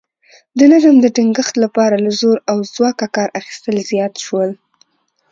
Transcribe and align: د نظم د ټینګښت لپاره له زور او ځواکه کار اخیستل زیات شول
د 0.57 0.59
نظم 0.71 0.95
د 1.01 1.05
ټینګښت 1.15 1.55
لپاره 1.63 1.95
له 2.05 2.11
زور 2.19 2.37
او 2.51 2.57
ځواکه 2.75 3.05
کار 3.15 3.29
اخیستل 3.39 3.75
زیات 3.91 4.13
شول 4.25 4.51